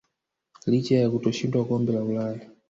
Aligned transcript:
licha 0.71 0.95
ya 0.95 1.09
kutoshindwa 1.11 1.65
kombe 1.67 1.91
la 1.93 2.01
Ulaya 2.09 2.45